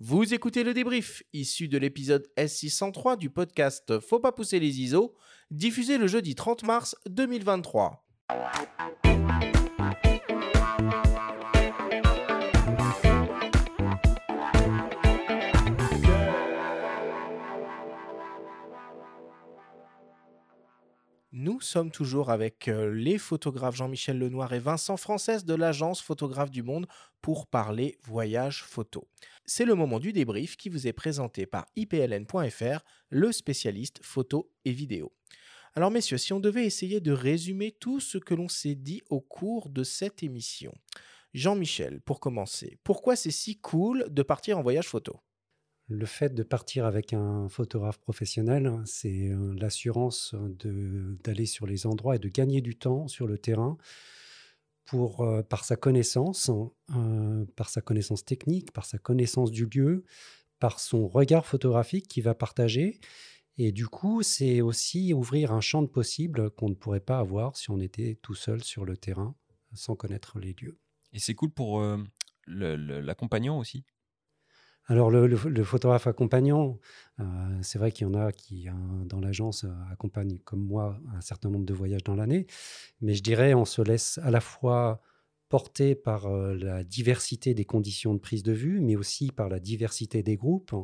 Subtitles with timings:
[0.00, 5.16] Vous écoutez le débrief, issu de l'épisode S603 du podcast Faut pas pousser les ISO,
[5.50, 8.06] diffusé le jeudi 30 mars 2023.
[21.32, 26.50] Nous sommes toujours avec euh, les photographes Jean-Michel Lenoir et Vincent Française de l'agence Photographe
[26.50, 26.86] du Monde
[27.20, 29.06] pour parler voyage photo.
[29.44, 34.72] C'est le moment du débrief qui vous est présenté par ipln.fr, le spécialiste photo et
[34.72, 35.12] vidéo.
[35.74, 39.20] Alors messieurs, si on devait essayer de résumer tout ce que l'on s'est dit au
[39.20, 40.72] cours de cette émission.
[41.34, 45.20] Jean-Michel, pour commencer, pourquoi c'est si cool de partir en voyage photo?
[45.88, 50.34] Le fait de partir avec un photographe professionnel, c'est euh, l'assurance
[51.24, 53.78] d'aller sur les endroits et de gagner du temps sur le terrain
[54.84, 56.50] pour, euh, par sa connaissance,
[56.94, 60.04] euh, par sa connaissance technique, par sa connaissance du lieu,
[60.58, 63.00] par son regard photographique qu'il va partager.
[63.56, 67.56] Et du coup, c'est aussi ouvrir un champ de possibles qu'on ne pourrait pas avoir
[67.56, 69.34] si on était tout seul sur le terrain
[69.72, 70.78] sans connaître les lieux.
[71.12, 71.82] Et c'est cool pour
[72.46, 73.84] l'accompagnant aussi?
[74.90, 76.78] Alors, le, photographe accompagnant,
[77.20, 77.24] euh,
[77.60, 78.72] c'est vrai qu'il y en a qui, euh,
[79.04, 82.46] dans l'agence, euh, accompagnent, comme moi, un certain nombre de voyages dans l'année.
[83.02, 85.02] Mais je dirais, on se laisse à la fois
[85.50, 90.22] porter par la diversité des conditions de prise de vue, mais aussi par la diversité
[90.22, 90.74] des groupes.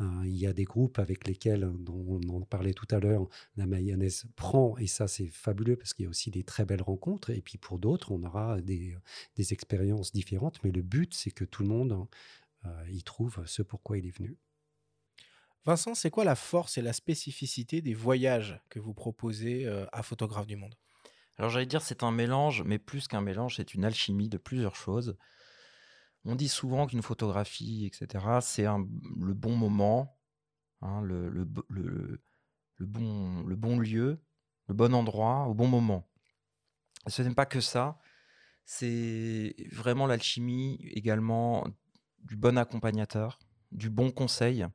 [0.00, 3.66] il y a des groupes avec lesquels, dont on en parlait tout à l'heure, la
[3.66, 7.28] mayonnaise prend, et ça c'est fabuleux parce qu'il y a aussi des très belles rencontres.
[7.28, 8.96] Et puis pour d'autres, on aura des,
[9.36, 12.04] des expériences différentes, mais le but c'est que tout le monde euh,
[12.88, 14.38] il trouve ce pourquoi il est venu.
[15.64, 20.02] Vincent, c'est quoi la force et la spécificité des voyages que vous proposez euh, à
[20.02, 20.74] Photographe du Monde?
[21.36, 24.74] Alors j'allais dire c'est un mélange, mais plus qu'un mélange, c'est une alchimie de plusieurs
[24.74, 25.16] choses.
[26.24, 30.18] On dit souvent qu'une photographie, etc., c'est le bon moment,
[30.80, 31.44] hein, le, le,
[32.80, 34.20] bon, le bon lieu,
[34.66, 36.10] le bon endroit, au bon moment.
[37.06, 37.98] Ce n'est pas que ça,
[38.64, 41.64] c'est vraiment l'alchimie également
[42.24, 43.38] du bon accompagnateur,
[43.72, 44.66] du bon conseil,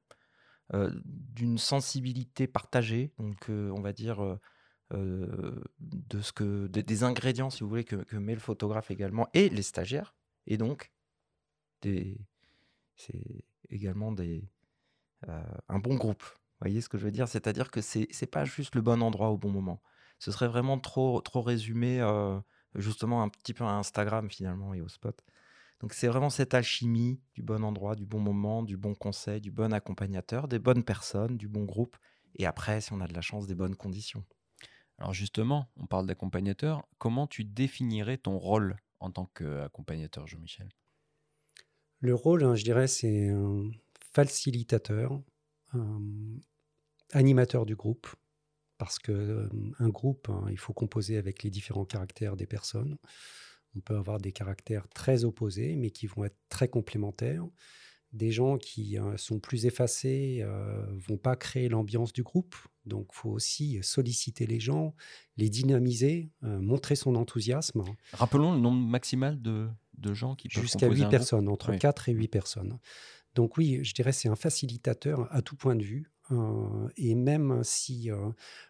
[0.74, 4.40] euh, d'une sensibilité partagée, donc euh, on va dire
[4.94, 9.50] euh, de ce que des, ingrédients, si vous voulez, que, met le photographe également et
[9.50, 10.16] les stagiaires,
[10.48, 10.92] et donc
[11.82, 12.18] c'est
[13.70, 14.50] également des,
[15.28, 16.24] un bon groupe.
[16.24, 17.28] Vous voyez ce que je veux dire?
[17.28, 19.82] C'est-à-dire que c'est n'est pas juste le bon endroit au bon moment.
[20.18, 22.02] Ce serait vraiment trop trop résumé
[22.76, 25.22] justement un petit peu à Instagram finalement et au spot.
[25.84, 29.52] Donc c'est vraiment cette alchimie du bon endroit, du bon moment, du bon conseil, du
[29.52, 31.98] bon accompagnateur, des bonnes personnes, du bon groupe,
[32.36, 34.24] et après, si on a de la chance, des bonnes conditions.
[34.98, 36.88] Alors justement, on parle d'accompagnateur.
[37.00, 40.70] Comment tu définirais ton rôle en tant qu'accompagnateur, Jean-Michel?
[42.00, 43.70] Le rôle, hein, je dirais, c'est un
[44.14, 45.22] facilitateur,
[47.12, 48.08] animateur du groupe,
[48.78, 49.50] parce qu'un euh,
[49.82, 52.98] groupe, hein, il faut composer avec les différents caractères des personnes.
[53.76, 57.46] On peut avoir des caractères très opposés, mais qui vont être très complémentaires.
[58.12, 62.56] Des gens qui euh, sont plus effacés euh, vont pas créer l'ambiance du groupe.
[62.86, 64.94] Donc, il faut aussi solliciter les gens,
[65.38, 67.84] les dynamiser, euh, montrer son enthousiasme.
[68.12, 69.70] Rappelons le nombre maximal de,
[70.14, 72.78] gens qui peuvent Jusqu'à 8 personnes, entre 4 et 8 personnes.
[73.36, 76.12] Donc oui, je dirais c'est un facilitateur à tout point de vue.
[76.98, 78.10] Et même si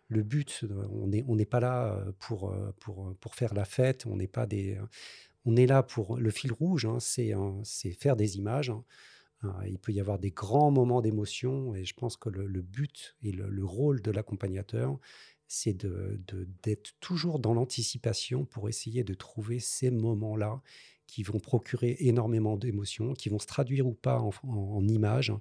[0.08, 4.78] le but, on n'est pas là pour, pour, faire la fête, on n'est pas des,
[5.46, 8.70] on est là pour le fil rouge, hein, c'est faire des images.
[8.70, 8.84] Hein.
[9.68, 13.32] il peut y avoir des grands moments d'émotion et je pense que le, but et
[13.32, 14.98] le, le rôle de l'accompagnateur,
[15.48, 16.20] c'est de,
[16.64, 20.62] d'être toujours dans l'anticipation pour essayer de trouver ces moments-là
[21.08, 25.32] qui vont procurer énormément d'émotions, qui vont se traduire ou pas en, images.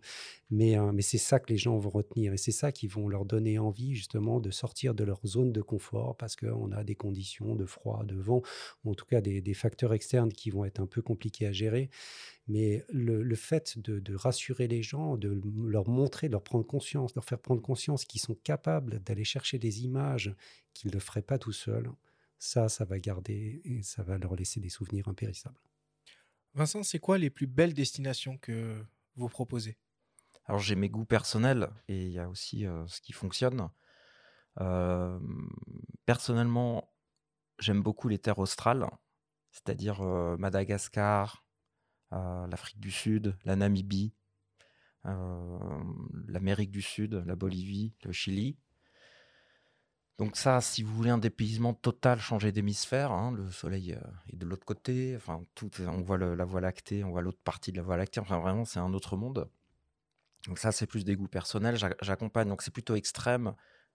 [0.51, 3.09] Mais, euh, mais c'est ça que les gens vont retenir et c'est ça qui vont
[3.09, 6.95] leur donner envie justement de sortir de leur zone de confort parce qu'on a des
[6.95, 8.43] conditions de froid, de vent,
[8.85, 11.91] ou en tout cas des, facteurs externes qui vont être un peu compliqués à gérer.
[12.49, 17.13] Mais le, fait de, de, rassurer les gens, de leur montrer, de leur prendre conscience,
[17.13, 20.35] de leur faire prendre conscience qu'ils sont capables d'aller chercher des images
[20.75, 21.91] qu'ils ne feraient pas tout seuls,
[22.43, 25.61] ça, ça va garder et ça va leur laisser des souvenirs impérissables.
[26.55, 28.85] Vincent, c'est quoi les plus belles destinations que
[29.15, 29.79] vous proposez?
[30.47, 33.71] Alors j'ai mes goûts personnels et il y a aussi euh, ce qui fonctionne.
[34.61, 35.21] Euh,
[36.05, 36.93] personnellement,
[37.61, 38.91] j'aime beaucoup les terres australes,
[39.53, 41.47] c'est-à-dire euh, Madagascar,
[42.11, 44.15] l'Afrique du Sud, la Namibie,
[45.05, 48.59] l'Amérique du Sud, la Bolivie, le Chili.
[50.19, 54.01] Donc ça, si vous voulez un dépaysement total, changer d'hémisphère, hein, le soleil euh,
[54.33, 57.73] est de l'autre côté, enfin, tout, on voit la Voie lactée, on voit l'autre partie
[57.73, 59.49] de la Voie lactée, enfin vraiment c'est un autre monde.
[60.47, 61.77] Donc ça, c'est plus des goûts personnels.
[62.03, 63.55] J'accompagne, donc c'est plutôt extrême.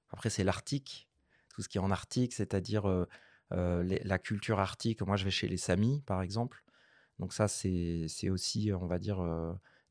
[0.10, 1.10] Après, c'est l'arctique,
[1.50, 3.06] tout ce qui est en arctique, c'est-à-dire euh,
[3.52, 5.02] euh, la culture arctique.
[5.02, 6.64] Moi, je vais chez les Samis, par exemple.
[7.19, 9.22] Donc ça, c'est aussi, on va dire,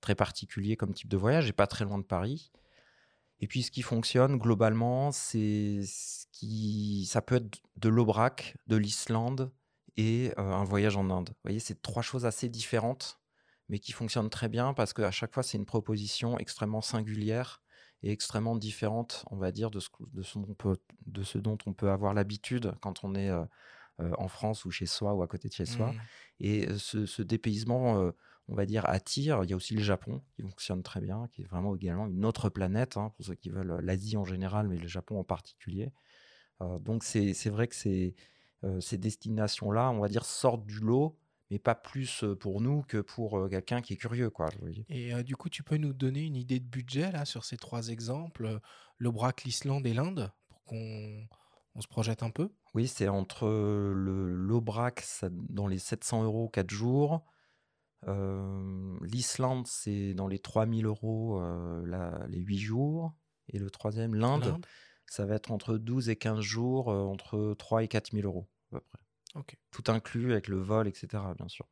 [0.00, 2.52] très particulier comme type de voyage, et pas très loin de Paris.
[3.41, 8.77] Et puis, ce qui fonctionne globalement, c'est ce qui, ça peut être de l'Aubrac, de
[8.77, 9.53] l'Islande
[9.97, 11.31] et un voyage en Inde.
[11.31, 13.21] Vous voyez, c'est trois choses assez différentes,
[13.69, 17.62] mais qui fonctionnent très bien parce qu'à chaque fois, c'est une proposition extrêmement singulière
[18.03, 21.38] et extrêmement différente, on va dire, de ce, de ce, dont, on peut, de ce
[21.38, 23.31] dont on peut avoir l'habitude quand on est
[23.99, 25.93] en France ou chez soi ou à côté de chez soi.
[25.93, 26.00] Mmh.
[26.41, 28.12] Et ce, dépaysement
[28.48, 29.44] on va dire, attire.
[29.44, 32.25] Il y a aussi le Japon qui fonctionne très bien, qui est vraiment également une
[32.25, 35.90] autre planète, hein, pour ceux qui veulent l'Asie en général, mais le Japon en particulier.
[36.81, 38.14] donc c'est vrai que ces,
[38.81, 41.19] ces destinations-là, on va dire, sortent du lot,
[41.50, 44.31] mais pas plus pour nous que pour quelqu'un qui est curieux.
[44.31, 44.49] Quoi,
[44.88, 47.88] et du coup, tu peux nous donner une idée de budget là sur ces trois
[47.88, 48.60] exemples,
[48.99, 51.26] le Brac, l'Islande et l'Inde, pour qu'on
[51.76, 52.50] on se projette un peu?
[52.75, 57.25] Oui, c'est entre le l'Aubrac dans les 700 euros 4 jours,
[59.03, 61.43] L'Islande, c'est dans les 3000 euros
[62.29, 63.12] les 8 jours.
[63.49, 64.56] Et le troisième, l'Inde,
[65.06, 68.81] ça va être entre 12 et 15 jours, entre 3 et 4000 euros à peu
[68.81, 69.00] près.
[69.70, 71.23] Tout inclus avec le vol, etc.
[71.37, 71.67] bien sûr.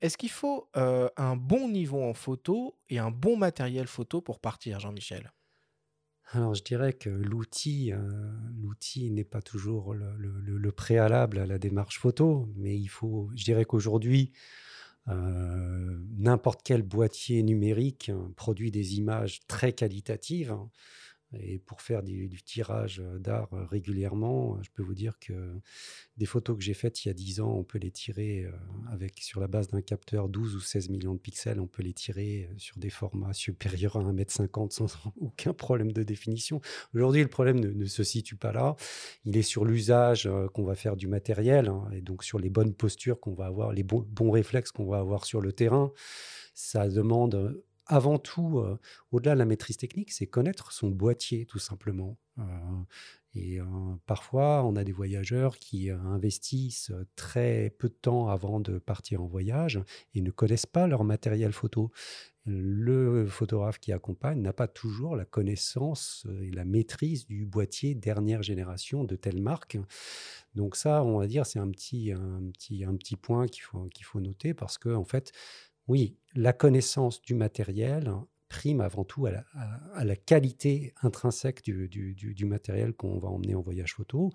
[0.00, 4.80] Est-ce qu'il faut un bon niveau en photo et un bon matériel photo pour partir,
[4.80, 5.32] Jean-Michel?
[6.32, 7.92] Alors je dirais que l'outil,
[8.62, 13.44] l'outil n'est pas toujours le, le, préalable à la démarche photo, mais il faut, je
[13.44, 14.69] dirais qu'aujourd'hui, euh,
[15.06, 20.54] n'importe quel boîtier numérique hein, produit des images très qualitatives.
[21.38, 25.60] Et pour faire du, tirage d'art régulièrement, je peux vous dire que
[26.16, 28.52] des photos que j'ai faites il y a 10 ans, on peut les tirer euh,
[28.90, 31.92] avec, sur la base d'un capteur 12 ou 16 millions de pixels, on peut les
[31.92, 34.86] tirer euh, sur des formats supérieurs à 1m50 sans
[35.20, 36.60] aucun problème de définition.
[36.94, 38.76] Aujourd'hui, le problème ne, se situe pas là.
[39.24, 42.50] Il est sur l'usage euh, qu'on va faire du matériel hein, et donc sur les
[42.50, 45.92] bonnes postures qu'on va avoir, les bons réflexes qu'on va avoir sur le terrain.
[46.54, 48.64] Ça demande avant tout,
[49.10, 52.16] au-delà de la maîtrise technique, c'est connaître son boîtier, tout simplement.
[53.34, 53.58] Et
[54.06, 59.26] parfois, on a des voyageurs qui investissent très peu de temps avant de partir en
[59.26, 59.80] voyage
[60.14, 61.90] et ne connaissent pas leur matériel photo.
[62.46, 68.42] Le photographe qui accompagne n'a pas toujours la connaissance et la maîtrise du boîtier dernière
[68.42, 69.78] génération de telle marque.
[70.54, 73.84] Donc ça, on va dire, c'est un petit, un petit, un petit point qu'il faut,
[73.94, 75.32] qu'il faut noter parce que, en fait,
[75.90, 78.12] oui, la connaissance du matériel
[78.48, 84.30] prime avant tout à la, qualité intrinsèque du, matériel qu'on va emmener en voyage photo.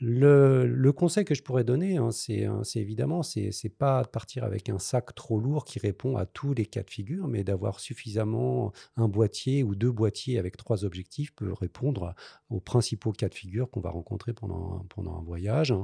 [0.00, 4.70] Le, conseil que je pourrais donner, hein, hein, c'est évidemment, c'est pas de partir avec
[4.70, 8.72] un sac trop lourd qui répond à tous les cas de figure, mais d'avoir suffisamment
[8.96, 12.14] un boîtier ou deux boîtiers avec trois objectifs peut répondre
[12.48, 15.74] aux principaux cas de figure qu'on va rencontrer pendant, un voyage.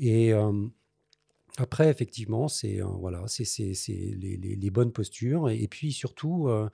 [0.00, 0.68] Euh,
[1.58, 6.68] après, effectivement, c'est euh, voilà, c'est les, bonnes postures et, puis surtout euh,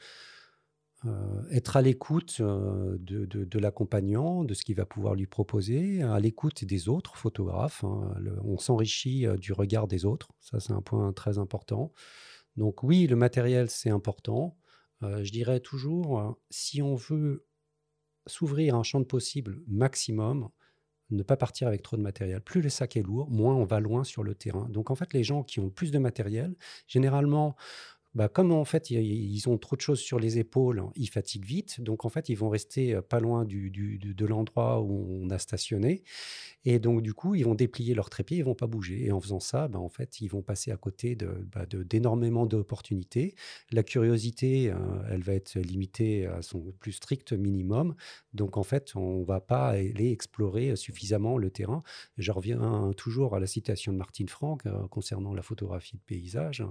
[1.05, 6.65] euh, être à l'écoute de, l'accompagnant, de ce qu'il va pouvoir lui proposer, à l'écoute
[6.65, 7.85] des autres photographes.
[7.85, 11.93] Hein, on s'enrichit du regard des autres, ça c'est un point très important.
[12.57, 14.57] Donc oui, le matériel c'est important.
[15.03, 17.45] je dirais toujours, si on veut
[18.27, 20.49] s'ouvrir un champ de possibles maximum,
[21.11, 22.41] ne pas partir avec trop de matériel.
[22.41, 24.67] Plus le sac est lourd, moins on va loin sur le terrain.
[24.71, 26.55] Donc en fait, les gens qui ont plus de matériel,
[26.87, 27.57] généralement,
[28.15, 31.81] bah, comme en fait ils ont trop de choses sur les épaules, ils fatiguent vite.
[31.81, 36.03] Donc en fait ils vont rester euh, pas loin de l'endroit où on a stationné.
[36.65, 39.07] Et donc du coup ils vont déplier leur trépied, ils vont pas bouger.
[39.07, 41.17] Et en faisant ça, bah, en fait ils vont passer à côté
[41.53, 43.37] bah, d'énormément d'opportunités.
[43.71, 44.77] La curiosité, euh,
[45.11, 47.95] elle va être limitée à son plus strict minimum.
[48.35, 51.83] Donc en fait on va pas aller explorer suffisamment le terrain.
[52.19, 56.65] Je reviens toujours à la citation de Martine Franck euh, concernant la photographie de paysage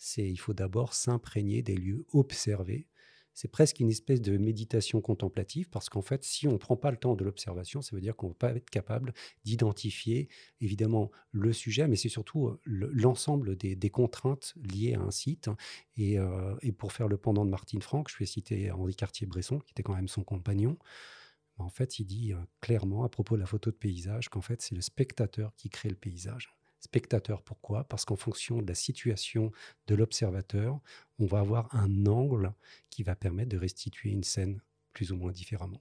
[0.00, 2.88] c'est il faut d'abord s'imprégner des lieux observés.
[3.34, 6.90] C'est presque une espèce de méditation contemplative parce qu'en fait, si on ne prend pas
[6.90, 9.12] le temps de l'observation, ça veut dire qu'on ne va pas être capable
[9.44, 10.28] d'identifier
[10.60, 15.48] évidemment le sujet, mais c'est surtout euh, l'ensemble des, contraintes liées à un site.
[15.98, 19.72] Euh, et, pour faire le pendant de Martine Franck, je vais citer Henri Cartier-Bresson, qui
[19.72, 20.78] était quand même son compagnon.
[21.58, 24.62] En fait, il dit euh, clairement à propos de la photo de paysage qu'en fait,
[24.62, 27.42] c'est le spectateur qui crée le paysage spectateur.
[27.42, 27.84] Pourquoi?
[27.84, 29.52] Parce qu'en fonction de la situation
[29.86, 30.80] de l'observateur,
[31.18, 32.52] on va avoir un angle
[32.90, 34.60] qui va permettre de restituer une scène
[34.92, 35.80] plus ou moins différemment.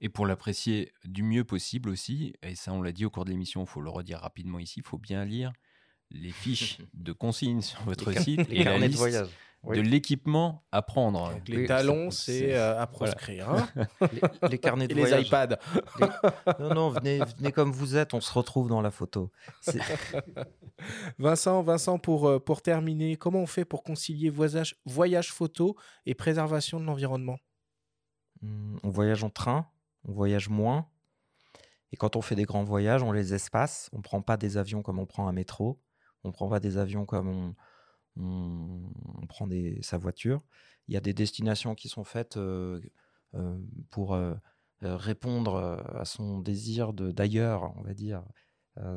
[0.00, 3.30] Et pour l'apprécier du mieux possible aussi, et ça on l'a dit au cours de
[3.30, 5.52] l'émission, il faut le redire rapidement ici, il faut bien lire
[6.10, 9.28] les fiches de consignes sur votre site et la liste, de
[9.70, 11.32] l'équipement à prendre.
[11.32, 13.50] Donc, les talons, c'est euh, à proscrire.
[13.50, 13.68] Hein
[14.12, 15.58] les, les, carnets de Et les iPads.
[16.58, 19.30] Non, non, venez, venez comme vous êtes, on se retrouve dans la photo.
[21.18, 25.76] Vincent, Vincent pour, euh, pour terminer, comment on fait pour concilier voyage, voyage photo
[26.06, 27.38] et préservation de l'environnement?
[28.42, 29.66] Mmh, On voyage en train,
[30.08, 30.88] on voyage moins.
[31.92, 33.90] Et quand on fait des grands voyages, on les espace.
[33.92, 35.80] On ne prend pas des avions comme on prend un métro.
[36.24, 37.54] On ne prend pas des avions comme on,
[38.16, 39.48] on, prend
[39.80, 40.42] sa voiture.
[40.88, 42.80] Il y a des destinations qui sont faites euh,
[43.34, 43.58] euh,
[43.90, 44.34] pour euh,
[44.82, 48.24] répondre à son désir d'ailleurs, on va dire,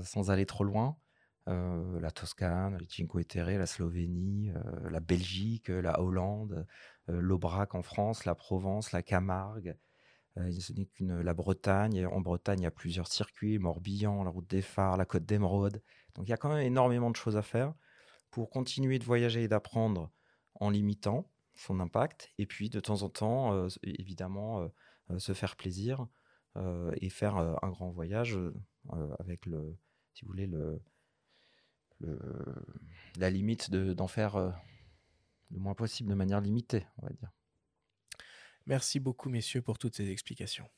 [0.02, 0.98] sans aller trop loin.
[1.46, 4.52] la Toscane, les Cinque la Slovénie,
[4.90, 6.66] la Belgique, la Hollande,
[7.08, 9.78] l'Aubrac en France, la Provence, la Camargue.
[10.36, 12.08] ce n'est qu'une la Bretagne.
[12.08, 15.84] En Bretagne, il y a plusieurs circuits Morbihan, la route des phares, la côte d'Émeraude.
[16.16, 17.76] Donc il y a quand même énormément de choses à faire
[18.36, 20.12] pour continuer de voyager et d'apprendre
[20.56, 22.34] en limitant son impact.
[22.38, 24.68] Et puis, de temps en temps, euh, évidemment, euh,
[25.12, 26.06] euh, se faire plaisir
[27.02, 28.40] et faire un grand voyage
[29.20, 29.78] avec le,
[30.14, 30.82] si vous voulez, le,
[33.18, 37.30] la limite d'en faire le moins possible de manière limitée, on va dire.
[38.68, 40.70] Merci beaucoup, messieurs, pour toutes ces explications.